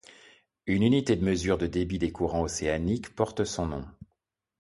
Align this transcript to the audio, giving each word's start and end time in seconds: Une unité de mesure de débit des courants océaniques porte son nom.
Une 0.65 0.81
unité 0.81 1.15
de 1.15 1.23
mesure 1.23 1.59
de 1.59 1.67
débit 1.67 1.99
des 1.99 2.11
courants 2.11 2.41
océaniques 2.41 3.13
porte 3.13 3.45
son 3.45 3.67
nom. 3.67 3.85